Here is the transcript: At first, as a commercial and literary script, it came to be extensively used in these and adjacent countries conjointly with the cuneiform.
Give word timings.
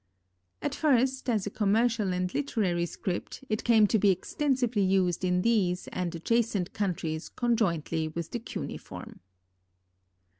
At 0.63 0.73
first, 0.73 1.29
as 1.29 1.45
a 1.45 1.51
commercial 1.51 2.11
and 2.11 2.33
literary 2.33 2.87
script, 2.87 3.43
it 3.49 3.63
came 3.63 3.85
to 3.85 3.99
be 3.99 4.09
extensively 4.09 4.81
used 4.81 5.23
in 5.23 5.43
these 5.43 5.87
and 5.89 6.15
adjacent 6.15 6.73
countries 6.73 7.29
conjointly 7.29 8.07
with 8.07 8.31
the 8.31 8.39
cuneiform. 8.39 9.19